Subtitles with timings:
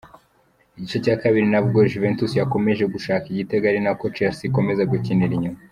[0.77, 5.59] Igice cya kabiri nabwo Juventus yakomeje gushaka igitego ari nako Chelsea ikomeza gukinira inyuma.